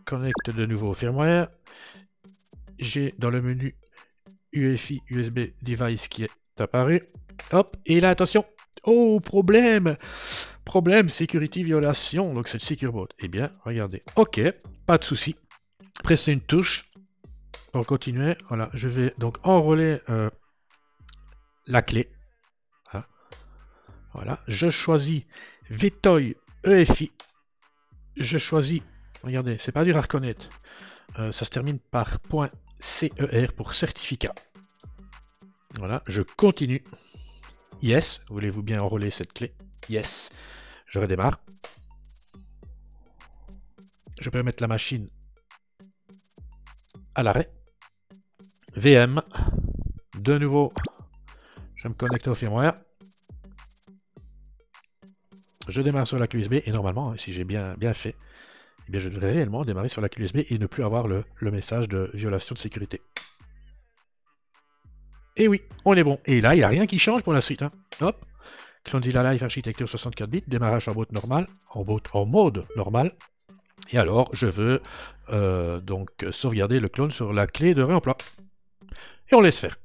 connecte 0.06 0.50
de 0.50 0.66
nouveau 0.66 0.90
au 0.90 0.94
firmware. 0.94 1.50
J'ai 2.80 3.14
dans 3.18 3.30
le 3.30 3.42
menu 3.42 3.76
UFI 4.58 5.02
USB 5.10 5.40
device 5.62 6.08
qui 6.08 6.24
est 6.24 6.32
apparu. 6.60 7.04
Hop, 7.52 7.78
et 7.86 8.00
là, 8.00 8.10
attention. 8.10 8.46
Oh, 8.84 9.20
problème 9.20 9.98
Problème, 10.66 11.08
security 11.08 11.64
violation. 11.64 12.34
Donc 12.34 12.50
c'est 12.50 12.58
le 12.58 12.64
secure 12.64 12.92
boot. 12.92 13.12
Eh 13.20 13.28
bien, 13.28 13.52
regardez. 13.64 14.04
Ok, 14.16 14.42
pas 14.86 14.98
de 14.98 15.04
souci. 15.04 15.36
Pressez 16.04 16.34
une 16.34 16.42
touche 16.42 16.92
pour 17.72 17.86
continuer. 17.86 18.36
Voilà, 18.50 18.70
je 18.74 18.88
vais 18.88 19.14
donc 19.18 19.38
enrôler 19.44 20.00
euh, 20.10 20.30
la 21.68 21.82
clé. 21.82 22.10
Hein. 22.94 23.04
Voilà, 24.14 24.40
je 24.48 24.70
choisis 24.70 25.24
VTOY 25.70 26.36
EFI. 26.66 27.12
Je 28.18 28.38
choisis, 28.38 28.82
regardez, 29.24 29.58
c'est 29.60 29.72
pas 29.72 29.86
dur 29.86 29.96
à 29.96 30.02
reconnaître. 30.02 30.50
Euh, 31.20 31.32
ça 31.32 31.46
se 31.46 31.50
termine 31.50 31.80
par 31.80 32.18
CER 32.80 33.54
pour 33.56 33.74
certificat. 33.74 34.34
Voilà, 35.78 36.02
je 36.08 36.24
continue. 36.24 36.84
Yes, 37.82 38.22
voulez-vous 38.30 38.64
bien 38.64 38.82
enrôler 38.82 39.12
cette 39.12 39.34
clé? 39.34 39.54
Yes, 39.90 40.30
je 40.88 41.00
redémarre. 41.00 41.40
Je 44.20 44.30
peux 44.32 44.42
mettre 44.42 44.64
la 44.64 44.68
machine 44.68 45.08
à 47.14 47.22
l'arrêt. 47.22 47.52
VM, 48.76 49.22
de 50.20 50.38
nouveau, 50.38 50.72
je 51.76 51.88
me 51.88 51.94
connecte 51.94 52.28
au 52.28 52.36
firmware. 52.36 52.80
Je 55.68 55.82
démarre 55.82 56.08
sur 56.08 56.18
la 56.18 56.28
clé 56.28 56.42
USB 56.42 56.54
et 56.66 56.72
normalement, 56.72 57.16
si 57.18 57.34
j'ai 57.34 57.44
bien, 57.44 57.76
bien 57.76 57.94
fait, 57.94 58.16
eh 58.88 58.92
bien, 58.92 59.00
je 59.00 59.10
devrais 59.10 59.34
réellement 59.34 59.66
démarrer 59.66 59.90
sur 59.90 60.02
la 60.02 60.10
clé 60.10 60.26
USB 60.26 60.38
et 60.50 60.58
ne 60.58 60.66
plus 60.66 60.84
avoir 60.84 61.08
le, 61.08 61.26
message 61.42 61.88
de 61.90 62.10
violation 62.14 62.54
de 62.54 62.60
sécurité. 62.60 63.02
Et 65.38 65.48
oui, 65.48 65.62
on 65.86 65.94
est 65.96 66.04
bon. 66.04 66.20
Et 66.26 66.42
là, 66.42 66.56
il 66.56 66.58
n'y 66.58 66.64
a 66.64 66.68
rien 66.68 66.88
qui 66.88 66.98
change 66.98 67.24
pour 67.24 67.34
la 67.34 67.42
suite. 67.42 67.62
Hein. 67.62 67.72
Hop, 68.02 68.26
la 68.92 69.34
Live 69.34 69.44
Architecture 69.44 69.88
64 69.88 70.30
bits, 70.30 70.44
démarrage 70.48 70.88
en 70.88 70.96
mode 70.96 71.12
normal, 71.12 71.48
en 71.70 71.86
en 72.14 72.26
mode 72.26 72.66
normal. 72.76 73.12
Et 73.92 73.98
alors, 73.98 74.30
je 74.34 74.48
veux 74.48 74.82
euh, 75.30 75.80
donc 75.80 76.10
sauvegarder 76.32 76.80
le 76.80 76.90
clone 76.90 77.12
sur 77.12 77.34
la 77.34 77.48
clé 77.48 77.76
de 77.76 77.84
réemploi. 77.84 78.18
Et 79.32 79.36
on 79.36 79.42
laisse 79.42 79.60
faire. 79.60 79.78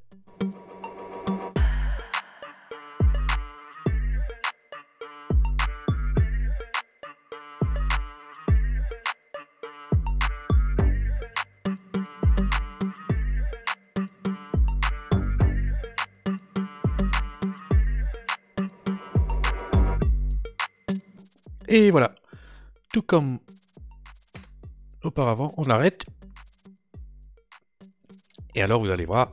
Et 21.73 21.91
voilà. 21.91 22.15
Tout 22.93 23.01
comme 23.01 23.39
auparavant, 25.03 25.55
on 25.57 25.71
arrête. 25.71 26.05
Et 28.55 28.61
alors, 28.61 28.83
vous 28.83 28.91
allez 28.91 29.07
voir 29.07 29.33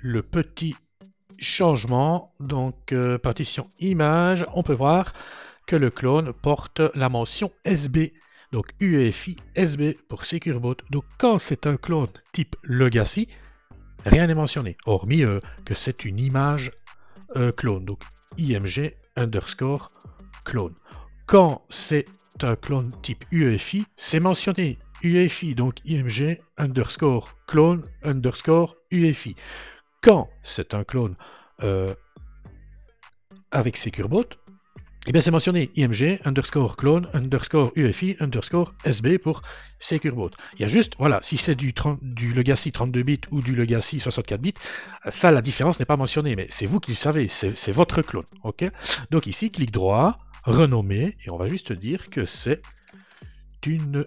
le 0.00 0.22
petit 0.22 0.74
changement. 1.38 2.32
Donc, 2.40 2.92
euh, 2.92 3.18
partition 3.18 3.68
image, 3.80 4.46
on 4.54 4.62
peut 4.62 4.72
voir 4.72 5.12
que 5.66 5.76
le 5.76 5.90
clone 5.90 6.32
porte 6.32 6.80
la 6.94 7.10
mention 7.10 7.52
SB 7.66 8.14
Donc 8.50 8.72
UEFI 8.80 9.36
SB 9.54 9.98
pour 10.08 10.24
SecureBot. 10.24 10.76
Donc 10.88 11.04
quand 11.18 11.38
c'est 11.38 11.66
un 11.66 11.76
clone 11.76 12.08
type 12.32 12.56
Legacy, 12.62 13.28
rien 14.06 14.26
n'est 14.26 14.34
mentionné, 14.34 14.78
hormis 14.86 15.22
euh, 15.22 15.38
que 15.66 15.74
c'est 15.74 16.06
une 16.06 16.18
image 16.18 16.72
euh, 17.36 17.52
clone. 17.52 17.84
Donc 17.84 18.02
IMG 18.38 18.94
underscore 19.16 19.90
clone. 20.44 20.74
Quand 21.26 21.62
c'est 21.68 22.06
un 22.42 22.56
clone 22.56 22.92
type 23.02 23.24
UEFI, 23.30 23.84
c'est 23.96 24.20
mentionné 24.20 24.78
UEFI, 25.02 25.54
donc 25.54 25.80
IMG 25.84 26.40
underscore 26.58 27.36
clone 27.46 27.84
underscore 28.02 28.76
UEFI. 28.90 29.36
Quand 30.02 30.28
c'est 30.42 30.74
un 30.74 30.84
clone 30.84 31.16
euh, 31.62 31.94
avec 33.50 33.76
SecureBot, 33.76 34.24
eh 35.06 35.12
bien 35.12 35.20
c'est 35.22 35.30
mentionné 35.30 35.70
IMG 35.76 36.20
underscore 36.24 36.76
clone 36.76 37.08
underscore 37.14 37.72
UEFI 37.74 38.16
underscore 38.20 38.74
SB 38.84 39.18
pour 39.18 39.42
SecureBot. 39.78 40.30
Il 40.54 40.60
y 40.60 40.64
a 40.64 40.68
juste, 40.68 40.92
voilà, 40.98 41.20
si 41.22 41.38
c'est 41.38 41.54
du, 41.54 41.72
du 42.02 42.32
Legacy 42.34 42.70
32 42.70 43.02
bits 43.02 43.20
ou 43.30 43.40
du 43.40 43.54
Legacy 43.54 43.98
64 43.98 44.40
bits, 44.40 44.54
ça 45.08 45.30
la 45.30 45.40
différence 45.40 45.78
n'est 45.78 45.86
pas 45.86 45.96
mentionnée, 45.96 46.36
mais 46.36 46.46
c'est 46.50 46.66
vous 46.66 46.80
qui 46.80 46.90
le 46.90 46.96
savez, 46.96 47.28
c'est 47.28 47.72
votre 47.72 48.02
clone. 48.02 48.26
Donc 49.10 49.26
ici, 49.26 49.50
clic 49.50 49.70
droit, 49.70 50.18
renommer, 50.44 51.16
et 51.24 51.30
on 51.30 51.38
va 51.38 51.48
juste 51.48 51.72
dire 51.72 52.10
que 52.10 52.26
c'est 52.26 52.60
une 53.66 54.04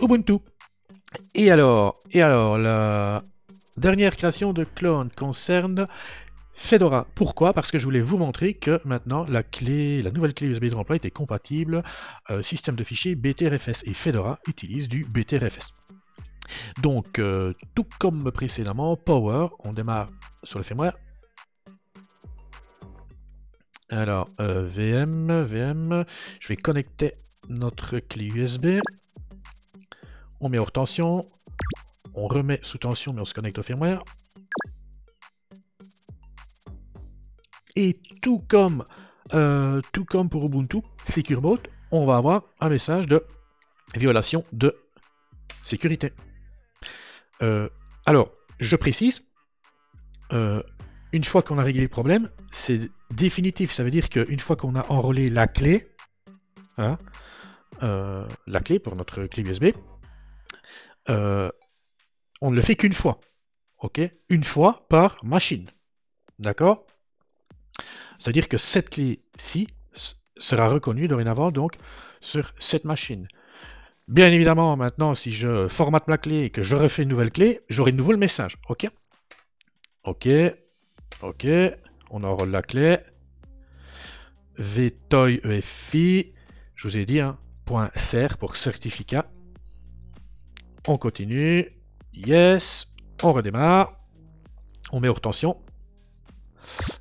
Ubuntu. 0.00 0.38
Et 1.34 1.50
alors, 1.50 2.00
et 2.12 2.22
alors, 2.22 2.56
la 2.56 3.22
dernière 3.76 4.16
création 4.16 4.52
de 4.52 4.64
clone 4.64 5.10
concerne 5.10 5.86
Fedora. 6.62 7.06
Pourquoi? 7.16 7.52
Parce 7.52 7.72
que 7.72 7.78
je 7.78 7.84
voulais 7.84 8.02
vous 8.02 8.18
montrer 8.18 8.54
que 8.54 8.80
maintenant 8.84 9.26
la 9.28 9.42
nouvelle 10.12 10.34
clé 10.34 10.46
USB 10.46 10.66
de 10.66 10.74
remploi 10.74 10.94
était 10.94 11.10
compatible 11.10 11.82
euh, 12.30 12.42
système 12.42 12.76
de 12.76 12.84
fichiers 12.84 13.16
BTRFS 13.16 13.82
et 13.86 13.94
Fedora 13.94 14.36
utilise 14.46 14.88
du 14.88 15.04
BTRFS. 15.04 15.72
Donc, 16.80 17.18
euh, 17.18 17.54
tout 17.74 17.86
comme 17.98 18.30
précédemment, 18.30 18.94
Power, 18.96 19.48
on 19.60 19.72
démarre 19.72 20.10
sur 20.44 20.58
le 20.58 20.64
firmware. 20.64 20.96
Alors, 23.90 24.28
euh, 24.40 24.64
VM, 24.64 25.42
VM, 25.42 26.04
je 26.38 26.48
vais 26.48 26.56
connecter 26.56 27.14
notre 27.48 27.98
clé 27.98 28.26
USB. 28.26 28.80
On 30.40 30.50
met 30.50 30.58
hors 30.58 30.72
tension. 30.72 31.26
On 32.14 32.28
remet 32.28 32.60
sous 32.62 32.78
tension, 32.78 33.12
mais 33.12 33.22
on 33.22 33.24
se 33.24 33.34
connecte 33.34 33.58
au 33.58 33.62
firmware. 33.62 33.98
Et 37.80 37.94
tout 38.20 38.40
comme, 38.46 38.84
euh, 39.32 39.80
tout 39.94 40.04
comme 40.04 40.28
pour 40.28 40.44
Ubuntu, 40.44 40.82
SecureBot, 41.04 41.60
on 41.90 42.04
va 42.04 42.18
avoir 42.18 42.42
un 42.60 42.68
message 42.68 43.06
de 43.06 43.24
violation 43.96 44.44
de 44.52 44.76
sécurité. 45.64 46.12
Euh, 47.40 47.70
alors, 48.04 48.30
je 48.58 48.76
précise, 48.76 49.22
euh, 50.34 50.62
une 51.14 51.24
fois 51.24 51.40
qu'on 51.40 51.56
a 51.56 51.62
réglé 51.62 51.80
le 51.80 51.88
problème, 51.88 52.28
c'est 52.52 52.90
définitif. 53.12 53.72
Ça 53.72 53.82
veut 53.82 53.90
dire 53.90 54.10
qu'une 54.10 54.40
fois 54.40 54.56
qu'on 54.56 54.76
a 54.76 54.84
enrôlé 54.90 55.30
la 55.30 55.46
clé, 55.46 55.88
hein, 56.76 56.98
la 57.80 58.60
clé 58.60 58.78
pour 58.78 58.94
notre 58.94 59.24
clé 59.24 59.42
USB, 59.42 59.68
on 61.08 62.50
ne 62.50 62.56
le 62.56 62.60
fait 62.60 62.76
qu'une 62.76 62.92
fois. 62.92 63.20
Une 64.28 64.44
fois 64.44 64.86
par 64.90 65.24
machine. 65.24 65.70
D'accord? 66.38 66.84
C'est-à-dire 68.18 68.48
que 68.48 68.58
cette 68.58 68.90
clé-ci 68.90 69.66
sera 70.36 70.68
reconnue 70.68 71.08
dorénavant 71.08 71.50
donc 71.50 71.76
sur 72.20 72.52
cette 72.58 72.84
machine. 72.84 73.28
Bien 74.08 74.32
évidemment, 74.32 74.76
maintenant, 74.76 75.14
si 75.14 75.30
je 75.30 75.68
formate 75.68 76.08
ma 76.08 76.18
clé 76.18 76.44
et 76.44 76.50
que 76.50 76.62
je 76.62 76.74
refais 76.74 77.04
une 77.04 77.10
nouvelle 77.10 77.30
clé, 77.30 77.60
j'aurai 77.68 77.92
de 77.92 77.96
nouveau 77.96 78.12
le 78.12 78.18
message. 78.18 78.56
OK? 78.68 78.86
OK. 80.04 80.28
OK. 81.22 81.46
On 82.10 82.24
enrôle 82.24 82.50
la 82.50 82.62
clé. 82.62 82.98
VTOI 84.58 85.38
EFI. 85.44 86.32
Je 86.74 86.88
vous 86.88 86.96
ai 86.96 87.06
dit, 87.06 87.20
hein, 87.20 87.38
.cert 87.94 88.36
pour 88.36 88.56
certificat. 88.56 89.30
On 90.88 90.98
continue. 90.98 91.70
Yes. 92.12 92.92
On 93.22 93.32
redémarre. 93.32 93.96
On 94.90 94.98
met 94.98 95.08
hors 95.08 95.20
tension. 95.20 95.56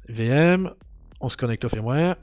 VM. 0.09 0.73
On 1.21 1.29
se 1.29 1.37
connecte 1.37 1.65
au 1.65 1.69
firmware. 1.69 2.15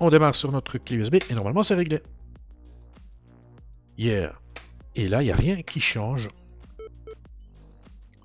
On 0.00 0.10
démarre 0.10 0.34
sur 0.34 0.52
notre 0.52 0.78
clé 0.78 0.96
USB 0.96 1.16
et 1.28 1.34
normalement 1.34 1.62
c'est 1.62 1.74
réglé. 1.74 2.00
Yeah. 3.96 4.32
Et 4.94 5.08
là, 5.08 5.22
il 5.22 5.26
n'y 5.26 5.32
a 5.32 5.36
rien 5.36 5.62
qui 5.62 5.80
change 5.80 6.28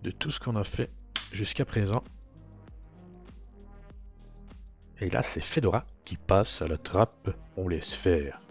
de 0.03 0.11
tout 0.11 0.29
ce 0.29 0.39
qu'on 0.39 0.55
a 0.55 0.63
fait 0.63 0.91
jusqu'à 1.31 1.65
présent. 1.65 2.03
Et 4.99 5.09
là, 5.09 5.23
c'est 5.23 5.41
Fedora 5.41 5.85
qui 6.05 6.17
passe 6.17 6.61
à 6.61 6.67
la 6.67 6.77
trappe. 6.77 7.35
On 7.57 7.67
laisse 7.67 7.93
faire. 7.93 8.42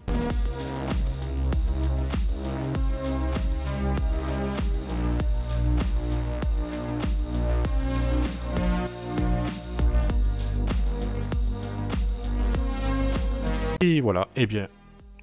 Et 13.85 13.99
voilà, 13.99 14.29
eh 14.37 14.45
bien, 14.45 14.69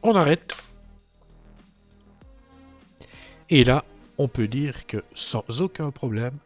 on 0.02 0.14
arrête. 0.14 0.54
Et 3.48 3.64
là, 3.64 3.86
on 4.18 4.28
peut 4.28 4.48
dire 4.48 4.86
que 4.86 5.02
sans 5.14 5.62
aucun 5.62 5.90
problème, 5.90 6.36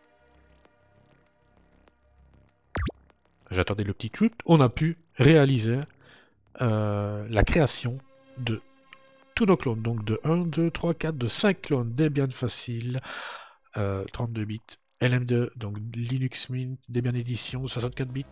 j'attendais 3.51 3.83
le 3.83 3.93
petit 3.95 4.11
truc, 4.11 4.33
on 4.47 4.61
a 4.61 4.69
pu 4.69 4.97
réaliser 5.17 5.81
euh, 6.63 7.27
la 7.29 7.43
création 7.43 7.99
de 8.39 8.63
tous 9.35 9.47
nos 9.47 9.57
clones. 9.57 9.83
Donc 9.83 10.05
de 10.05 10.21
1, 10.23 10.45
2, 10.45 10.71
3, 10.71 10.95
4, 10.95 11.19
de 11.19 11.27
5 11.27 11.63
clones 11.63 11.95
Debian 11.97 12.31
facile, 12.31 13.01
32 13.73 14.41
euh, 14.41 14.45
bits, 14.45 14.61
LM2, 15.01 15.51
donc 15.57 15.77
Linux 15.95 16.49
Mint, 16.51 16.79
Debian 16.89 17.15
Edition, 17.15 17.67
64 17.67 18.09
bits, 18.09 18.25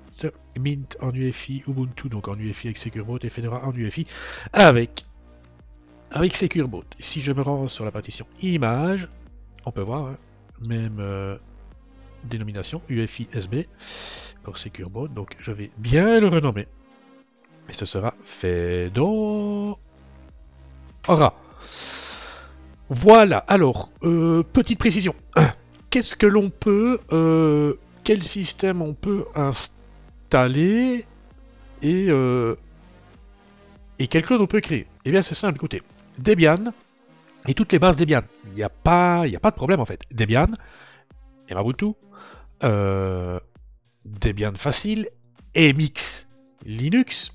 Mint 0.59 0.97
en 1.01 1.13
UEFI, 1.13 1.63
Ubuntu, 1.67 2.09
donc 2.09 2.29
en 2.29 2.39
UEFI 2.39 2.69
avec 2.69 2.79
SecureBoot 2.79 3.25
et 3.25 3.29
Fedora 3.29 3.67
en 3.67 3.73
UEFI 3.73 4.07
avec, 4.53 5.05
avec 6.11 6.35
SecureBoot. 6.35 6.87
Si 7.01 7.21
je 7.21 7.33
me 7.33 7.43
rends 7.43 7.69
sur 7.69 7.85
la 7.85 7.91
partition 7.91 8.27
Images, 8.41 9.09
on 9.67 9.73
peut 9.73 9.83
voir, 9.83 10.07
hein, 10.07 10.19
même 10.61 10.99
euh, 11.01 11.37
dénomination, 12.25 12.81
UEFI 12.89 13.29
SB 13.33 13.69
pour 14.43 14.57
SecureBoot, 14.57 15.13
donc 15.13 15.37
je 15.39 15.53
vais 15.53 15.71
bien 15.79 16.21
le 16.21 16.29
renommer. 16.29 16.69
Et 17.69 17.73
ce 17.73 17.85
sera 17.85 18.15
Fedora. 18.23 19.79
Voilà, 22.89 23.39
alors, 23.39 23.91
euh, 24.05 24.43
petite 24.43 24.79
précision 24.79 25.15
qu'est-ce 25.93 26.17
que 26.17 26.27
l'on 26.27 26.49
peut, 26.49 26.99
euh, 27.13 27.75
quel 28.03 28.23
système 28.23 28.81
on 28.81 28.95
peut 28.95 29.27
installer 29.35 31.05
et, 31.83 32.07
euh, 32.09 32.57
et 33.99 34.07
quel 34.09 34.25
clone 34.25 34.41
on 34.41 34.47
peut 34.47 34.63
créer? 34.63 34.87
Eh 35.05 35.11
bien, 35.11 35.21
c'est 35.21 35.35
simple, 35.35 35.57
écoutez. 35.57 35.83
Debian 36.19 36.73
et 37.47 37.53
toutes 37.55 37.73
les 37.73 37.79
bases 37.79 37.97
Debian. 37.97 38.23
Il 38.47 38.55
n'y 38.55 38.63
a, 38.63 38.71
pas, 38.71 39.25
a 39.27 39.39
pas 39.39 39.51
de 39.51 39.57
problème 39.57 39.81
en 39.81 39.85
fait. 39.85 40.01
Debian, 40.11 40.49
Ubuntu, 41.51 41.93
euh, 42.65 43.39
Debian 44.07 44.55
facile, 44.55 45.11
MX, 45.55 46.27
Linux, 46.65 47.33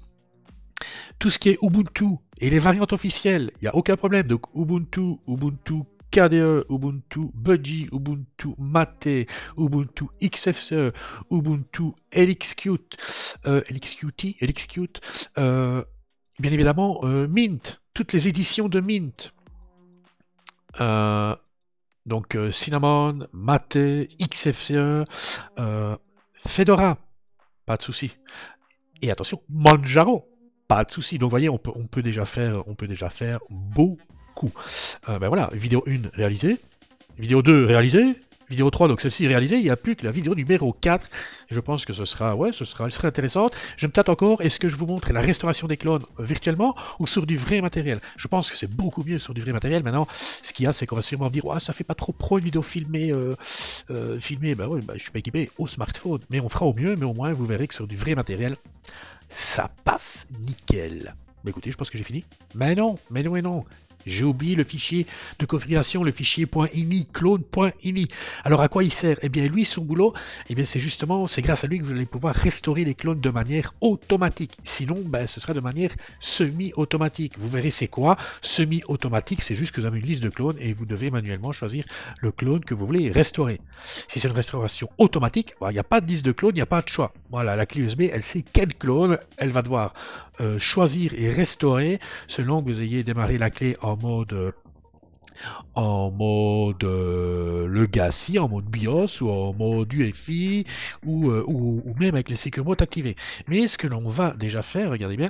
tout 1.20 1.30
ce 1.30 1.38
qui 1.38 1.50
est 1.50 1.60
Ubuntu 1.62 2.18
et 2.40 2.50
les 2.50 2.60
variantes 2.60 2.94
officielles, 2.94 3.52
il 3.62 3.66
n'y 3.66 3.68
a 3.68 3.76
aucun 3.76 3.98
problème. 3.98 4.28
Donc 4.28 4.46
Ubuntu, 4.56 5.18
Ubuntu 5.28 5.84
KDE, 6.12 6.66
Ubuntu 6.70 7.32
Budgie, 7.34 7.88
Ubuntu 7.92 8.50
Mate, 8.58 9.28
Ubuntu 9.58 10.06
XFCE, 10.22 10.94
Ubuntu 11.32 11.94
LXQt, 12.14 12.98
euh, 13.46 13.62
LXQt, 13.70 15.02
euh, 15.38 15.84
bien 16.40 16.52
évidemment 16.52 17.00
euh, 17.04 17.28
Mint, 17.28 17.82
toutes 17.94 18.14
les 18.14 18.28
éditions 18.28 18.70
de 18.70 18.80
Mint. 18.80 19.34
donc 22.06 22.38
Cinnamon, 22.52 23.28
Mate, 23.34 23.78
XFCE, 24.20 25.04
Fedora, 26.36 26.98
pas 27.66 27.78
de 27.78 27.82
souci. 27.82 28.12
Et 29.02 29.12
attention, 29.12 29.42
Manjaro, 29.50 30.28
pas 30.68 30.84
de 30.84 30.92
souci. 30.92 31.18
Donc 31.18 31.28
vous 31.28 31.32
voyez, 31.32 31.50
on 31.50 31.58
peut, 31.58 31.72
on 31.76 31.88
peut 31.88 32.02
déjà 32.02 32.26
faire, 32.26 32.68
on 32.68 32.76
peut 32.76 32.88
déjà 32.88 33.10
faire 33.10 33.40
beaucoup 33.50 34.17
euh, 35.10 35.20
ben 35.20 35.28
voilà, 35.28 35.50
vidéo 35.54 35.84
1 35.88 36.10
réalisée, 36.14 36.58
vidéo 37.18 37.42
2 37.42 37.66
réalisée, 37.66 38.16
vidéo 38.50 38.70
3, 38.70 38.88
donc 38.88 39.02
celle-ci 39.02 39.28
réalisée, 39.28 39.58
il 39.58 39.64
n'y 39.64 39.70
a 39.70 39.76
plus 39.76 39.96
que 39.96 40.06
la 40.06 40.12
vidéo 40.12 40.36
numéro 40.36 40.74
4. 40.74 41.08
Je 41.50 41.60
pense 41.60 41.86
que 41.86 41.94
ce 41.94 42.06
sera, 42.06 42.36
ouais, 42.36 42.52
ce 42.54 42.66
sera, 42.66 42.86
elle 42.86 42.92
sera 42.92 43.08
intéressante. 43.08 43.54
Je 43.76 43.88
me 43.88 43.92
tâte 43.92 44.10
encore, 44.10 44.42
est-ce 44.42 44.60
que 44.60 44.68
je 44.68 44.76
vous 44.76 44.86
montre 44.86 45.12
la 45.12 45.22
restauration 45.22 45.68
des 45.68 45.78
clones 45.78 46.04
virtuellement 46.20 46.76
ou 47.00 47.08
sur 47.08 47.26
du 47.26 47.38
vrai 47.38 47.62
matériel? 47.62 48.00
Je 48.16 48.28
pense 48.28 48.50
que 48.50 48.56
c'est 48.56 48.70
beaucoup 48.70 49.04
mieux 49.04 49.20
sur 49.20 49.34
du 49.34 49.42
vrai 49.42 49.54
matériel. 49.54 49.84
Maintenant, 49.84 50.08
ce 50.42 50.54
qu'il 50.54 50.66
y 50.66 50.68
a, 50.68 50.74
c'est 50.74 50.86
qu'on 50.86 50.96
va 50.96 51.02
sûrement 51.02 51.26
me 51.26 51.32
dire, 51.32 51.46
ouais, 51.46 51.60
ça 51.60 51.74
fait 51.74 51.84
pas 51.84 51.96
trop 51.96 52.14
pro 52.14 52.38
une 52.38 52.46
vidéo 52.46 52.62
filmée, 52.62 53.12
euh, 53.12 53.36
euh, 53.92 54.20
filmée, 54.20 54.56
bah 54.56 54.68
ouais, 54.68 54.82
bah, 54.82 54.94
je 54.96 55.02
suis 55.02 55.12
pas 55.12 55.20
équipé 55.20 55.52
au 55.58 55.68
smartphone, 55.68 56.20
mais 56.30 56.40
on 56.40 56.50
fera 56.50 56.66
au 56.66 56.74
mieux, 56.74 56.96
mais 56.96 57.06
au 57.06 57.14
moins 57.14 57.34
vous 57.34 57.46
verrez 57.46 57.68
que 57.68 57.74
sur 57.74 57.88
du 57.88 57.98
vrai 57.98 58.16
matériel, 58.16 58.56
ça 59.30 59.70
passe 59.84 60.26
nickel. 60.48 61.16
Bah 61.44 61.50
écoutez, 61.50 61.72
je 61.72 61.78
pense 61.78 61.90
que 61.90 61.98
j'ai 61.98 62.04
fini. 62.04 62.24
Mais 62.56 62.76
non, 62.76 62.98
mais 63.10 63.24
non, 63.24 63.32
mais 63.32 63.42
non. 63.42 63.66
J'ai 64.08 64.26
oublié 64.26 64.56
le 64.56 64.64
fichier 64.64 65.06
de 65.40 65.46
configuration, 65.46 66.04
le 66.04 66.12
fichier 66.12 66.48
.ini, 66.74 67.06
clone.ini. 67.12 68.08
Alors 68.44 68.62
à 68.62 68.68
quoi 68.68 68.84
il 68.84 68.92
sert? 68.92 69.18
Eh 69.22 69.30
bien 69.30 69.46
lui, 69.46 69.66
son 69.66 69.82
boulot, 69.82 70.14
eh 70.50 70.56
bien 70.56 70.66
c'est 70.66 70.80
justement, 70.80 71.28
c'est 71.28 71.42
grâce 71.42 71.64
à 71.64 71.68
lui 71.68 71.80
que 71.80 71.84
vous 71.84 71.92
allez 71.92 72.06
pouvoir 72.06 72.34
restaurer 72.34 72.86
les 72.86 72.96
clones 72.96 73.20
de 73.20 73.30
manière 73.30 73.74
automatique. 73.82 74.58
Sinon, 74.64 75.04
ben, 75.06 75.28
ce 75.28 75.40
sera 75.40 75.54
de 75.54 75.60
manière 75.60 75.92
semi-automatique. 76.20 77.38
Vous 77.38 77.48
verrez 77.48 77.72
c'est 77.72 77.88
quoi? 77.88 78.18
Semi-automatique, 78.42 79.42
c'est 79.42 79.56
juste 79.56 79.74
que 79.74 79.82
vous 79.82 79.88
avez 79.88 80.00
une 80.00 80.06
liste 80.06 80.24
de 80.24 80.30
clones 80.30 80.58
et 80.60 80.74
vous 80.74 80.86
devez 80.86 81.12
manuellement 81.12 81.52
choisir 81.52 81.84
le 82.20 82.32
clone 82.32 82.64
que 82.64 82.74
vous 82.74 82.86
voulez 82.86 83.12
restaurer. 83.12 83.60
Si 84.08 84.20
c'est 84.20 84.28
une 84.28 84.34
restauration 84.34 84.90
automatique, 84.98 85.54
il 85.62 85.74
n'y 85.74 85.80
a 85.80 85.84
pas 85.84 86.02
de 86.02 86.08
liste 86.08 86.26
de 86.26 86.32
clones, 86.32 86.54
il 86.54 86.60
n'y 86.60 86.62
a 86.62 86.66
pas 86.66 86.82
de 86.82 86.90
choix. 86.90 87.14
Voilà, 87.30 87.56
la 87.56 87.66
clé 87.66 87.82
USB, 87.82 88.04
elle 88.12 88.24
sait 88.24 88.44
quel 88.54 88.74
clone 88.74 89.18
elle 89.38 89.52
va 89.52 89.62
devoir 89.62 89.94
euh, 90.40 90.60
choisir 90.60 91.14
et 91.16 91.32
restaurer 91.32 92.00
selon 92.28 92.62
que 92.62 92.72
vous 92.72 92.82
ayez 92.82 93.04
démarré 93.04 93.38
la 93.38 93.50
clé 93.50 93.78
en 93.82 93.98
mode 93.98 94.54
en 95.76 96.12
mode 96.12 96.84
euh, 96.84 97.68
legacy, 97.68 98.38
en 98.38 98.48
mode 98.48 98.66
BIOS 98.66 99.22
ou 99.22 99.30
en 99.30 99.54
mode 99.54 99.94
euh, 99.94 100.64
ou, 101.06 101.94
même 102.00 102.16
avec 102.16 102.30
les 102.30 102.36
Secure 102.36 102.66
Mode 102.66 102.82
activés. 102.82 103.16
Mais 103.48 103.68
ce 103.68 103.78
que 103.78 103.88
l'on 103.88 104.08
va 104.08 104.34
déjà 104.34 104.62
faire, 104.62 104.92
regardez 104.92 105.18
bien, 105.18 105.30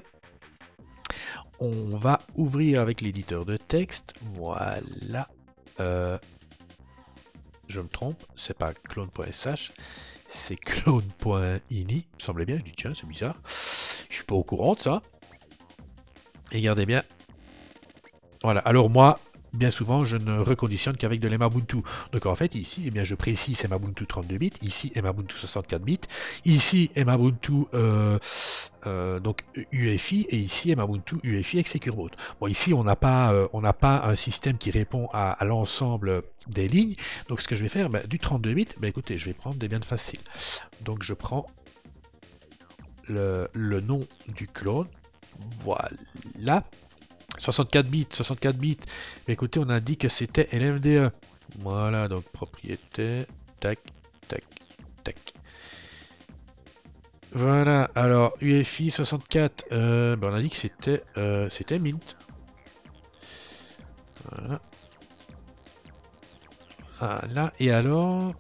on 1.60 1.96
va 1.96 2.22
ouvrir 2.36 2.82
avec 2.82 3.02
l'éditeur 3.02 3.46
de 3.46 3.58
texte. 3.58 4.14
Voilà. 4.34 5.28
je 5.80 7.82
me 7.82 7.88
trompe, 7.88 8.24
c'est 8.36 8.58
pas 8.58 8.74
clone.sh, 8.74 9.72
c'est 10.30 10.56
clone.ini. 10.56 12.08
Me 12.14 12.22
semblait 12.22 12.46
bien, 12.46 12.58
je 12.58 12.64
dis 12.64 12.74
tiens, 12.76 12.94
c'est 12.96 13.08
bizarre. 13.08 13.36
Je 13.48 14.16
suis 14.16 14.24
pas 14.24 14.36
au 14.36 14.44
courant 14.44 14.76
de 14.76 14.80
ça. 14.80 15.02
Et 16.52 16.58
regardez 16.58 16.86
bien. 16.86 17.04
Voilà, 18.44 18.62
alors 18.62 18.90
moi, 18.90 19.20
bien 19.58 19.70
souvent, 19.70 20.04
je 20.04 20.18
ne 20.18 20.40
reconditionne 20.40 20.96
qu'avec 20.96 21.20
de 21.20 21.28
l'Emabuntu. 21.28 21.78
Donc 22.12 22.26
en 22.26 22.36
fait, 22.36 22.56
ici, 22.56 22.84
eh 22.86 22.92
bien, 22.92 23.04
je 23.04 23.16
précise 23.16 23.66
Emabuntu 23.66 24.06
32 24.06 24.38
bits, 24.38 24.54
ici 24.62 24.92
Emabuntu 24.96 25.36
64 25.36 25.82
bits, 25.82 26.00
ici 26.46 26.92
Emabuntu 26.96 27.66
euh, 27.74 28.20
euh, 28.86 29.20
donc 29.20 29.44
UEFI 29.72 30.28
et 30.30 30.38
ici 30.38 30.72
Emabuntu 30.72 31.16
UEFI 31.24 31.60
avec 31.60 31.90
Boot. 31.90 32.14
Bon, 32.40 32.48
ici, 32.48 32.74
on 32.74 32.84
n'a 32.84 32.96
pas, 32.96 33.34
euh, 33.34 33.48
on 33.54 33.62
n'a 33.62 33.74
pas 33.74 34.04
un 34.06 34.16
système 34.16 34.58
qui 34.58 34.72
répond 34.72 35.10
à, 35.14 35.38
l'ensemble 35.44 36.24
des 36.48 36.68
lignes. 36.68 36.94
Donc 37.28 37.42
ce 37.42 37.48
que 37.48 37.56
je 37.56 37.64
vais 37.64 37.70
faire, 37.70 37.90
ben, 37.90 38.06
du 38.08 38.20
32 38.20 38.54
bits, 38.54 38.68
ben, 38.80 38.88
écoutez, 38.88 39.18
je 39.18 39.26
vais 39.26 39.34
prendre 39.34 39.58
des 39.58 39.68
biens 39.68 39.82
faciles. 39.82 40.22
Donc 40.82 41.04
je 41.04 41.14
prends 41.14 41.48
le, 43.08 43.48
le 43.54 43.82
nom 43.82 44.06
du 44.28 44.48
clone, 44.48 44.88
voilà. 45.62 46.64
64 47.38 47.88
bits, 47.88 48.08
64 48.12 48.58
bits. 48.58 48.78
Écoutez, 49.28 49.60
on 49.60 49.70
a 49.70 49.80
dit 49.80 49.98
que 49.98 50.08
c'était 50.08 50.48
LMDE. 50.52 51.12
Voilà, 51.60 52.08
donc 52.08 52.24
propriété. 52.26 53.26
Tac, 53.60 53.80
tac, 54.28 54.44
tac. 55.04 55.34
Voilà, 57.32 57.90
alors 57.96 58.34
UFI 58.42 58.90
64, 58.90 59.66
euh, 59.72 60.16
ben, 60.16 60.30
on 60.32 60.34
a 60.34 60.42
dit 60.42 60.50
que 60.50 60.58
c'était 60.58 61.04
euh, 61.18 61.50
Mint. 61.80 62.16
Voilà. 64.32 64.62
Voilà, 67.00 67.54
et 67.60 67.72
alors... 67.72 68.34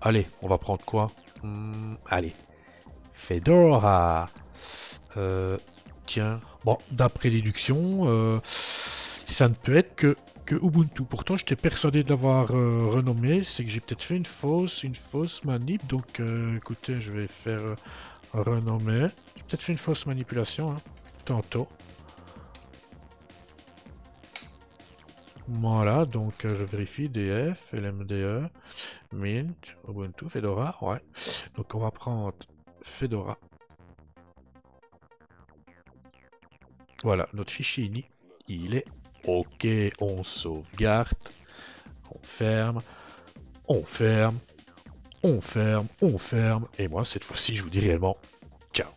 Allez, 0.00 0.26
on 0.42 0.48
va 0.48 0.58
prendre 0.58 0.84
quoi? 0.84 1.10
Hmm, 1.42 1.94
Allez. 2.06 2.34
Fedora. 3.12 4.30
Euh, 5.16 5.56
tiens, 6.06 6.40
bon, 6.64 6.78
d'après 6.90 7.30
déduction, 7.30 8.02
euh, 8.06 8.40
ça 8.44 9.48
ne 9.48 9.54
peut 9.54 9.76
être 9.76 9.94
que, 9.94 10.16
Ubuntu. 10.62 11.04
Pourtant, 11.04 11.36
j'étais 11.38 11.56
persuadé 11.56 12.04
d'avoir 12.04 12.50
euh, 12.50 12.86
renommé. 12.90 13.44
C'est 13.44 13.64
que 13.64 13.70
j'ai 13.70 13.80
peut-être 13.80 14.02
fait 14.02 14.16
une 14.16 14.26
fausse, 14.26 14.82
une 14.82 14.94
fausse 14.94 15.42
manip. 15.44 15.86
Donc, 15.86 16.20
écoutez, 16.56 17.00
je 17.00 17.12
vais 17.12 17.26
faire 17.26 17.76
renommer. 18.32 19.08
J'ai 19.36 19.42
peut-être 19.44 19.62
fait 19.62 19.72
une 19.72 19.78
fausse 19.78 20.04
manipulation, 20.06 20.72
hein, 20.72 20.82
tantôt. 21.24 21.66
Voilà, 25.46 26.06
donc 26.06 26.46
je 26.46 26.64
vérifie 26.64 27.10
DF, 27.10 27.72
LMDE, 27.74 28.48
Mint, 29.12 29.74
Ubuntu, 29.86 30.28
Fedora, 30.30 30.74
ouais. 30.80 31.00
Donc 31.56 31.74
on 31.74 31.78
va 31.80 31.90
prendre 31.90 32.34
Fedora. 32.80 33.38
Voilà, 37.04 37.28
notre 37.34 37.52
fichier 37.52 37.90
il 38.48 38.74
est 38.74 38.86
OK. 39.26 39.66
On 40.00 40.24
sauvegarde, 40.24 41.12
on 42.10 42.18
ferme, 42.22 42.80
on 43.68 43.84
ferme, 43.84 44.38
on 45.22 45.42
ferme, 45.42 45.86
on 46.00 46.16
ferme. 46.16 46.66
Et 46.78 46.88
moi, 46.88 47.04
cette 47.04 47.24
fois-ci, 47.24 47.56
je 47.56 47.62
vous 47.62 47.70
dis 47.70 47.80
réellement, 47.80 48.16
ciao. 48.72 48.88